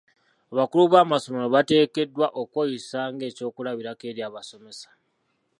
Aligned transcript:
Abakulu 0.53 0.83
b'amasomero 0.93 1.47
bateekeddwa 1.55 2.27
okweyisa 2.41 2.99
ng'ekyokulabirako 3.13 4.03
eri 4.11 4.21
abasomesa. 4.29 4.89